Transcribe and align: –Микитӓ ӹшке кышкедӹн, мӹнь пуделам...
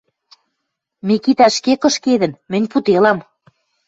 –Микитӓ 1.07 1.47
ӹшке 1.51 1.73
кышкедӹн, 1.81 2.33
мӹнь 2.51 2.67
пуделам... 2.71 3.17